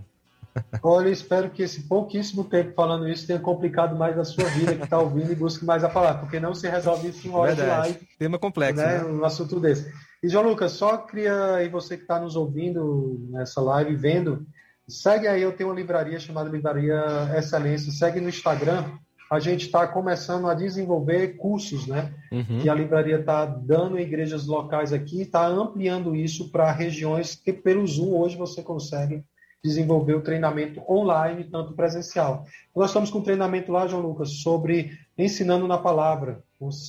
[0.81, 4.83] Olha, espero que esse pouquíssimo tempo falando isso tenha complicado mais a sua vida que
[4.83, 7.69] está ouvindo e busque mais a falar, porque não se resolve isso em hora Verdade.
[7.69, 8.07] de live.
[8.19, 8.99] Tema complexo, né?
[8.99, 9.05] né?
[9.05, 9.91] Um assunto desse.
[10.21, 14.45] E, João Lucas, só queria, e você que está nos ouvindo nessa live, vendo,
[14.87, 17.03] segue aí, eu tenho uma livraria chamada Livraria
[17.37, 18.83] Excelência, segue no Instagram,
[19.29, 22.13] a gente está começando a desenvolver cursos, né?
[22.31, 22.59] Uhum.
[22.61, 27.51] Que a livraria está dando em igrejas locais aqui, está ampliando isso para regiões que
[27.51, 29.23] pelo Zoom hoje você consegue
[29.63, 32.45] desenvolver o treinamento online, tanto presencial.
[32.75, 36.43] Nós estamos com um treinamento lá, João Lucas, sobre ensinando na palavra.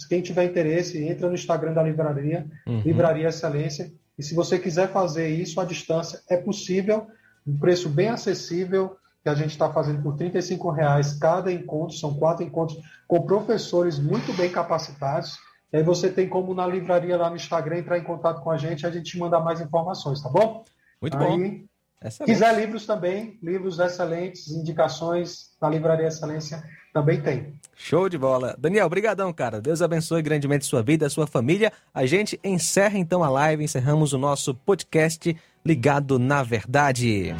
[0.08, 2.80] Quem tiver interesse, entra no Instagram da livraria, uhum.
[2.80, 7.06] Livraria Excelência, e se você quiser fazer isso à distância, é possível,
[7.46, 10.30] um preço bem acessível, que a gente está fazendo por R$
[10.74, 15.38] reais cada encontro, são quatro encontros com professores muito bem capacitados.
[15.72, 18.56] E aí você tem como na livraria lá no Instagram entrar em contato com a
[18.56, 20.64] gente e a gente te mandar mais informações, tá bom?
[21.00, 21.68] Muito aí, bom.
[22.02, 22.32] Excelente.
[22.32, 27.54] Quiser livros também, livros excelentes, indicações na Livraria Excelência também tem.
[27.76, 28.56] Show de bola.
[28.58, 29.60] Daniel, obrigadão, cara.
[29.60, 31.72] Deus abençoe grandemente sua vida, sua família.
[31.92, 37.34] A gente encerra então a live, encerramos o nosso podcast Ligado na Verdade.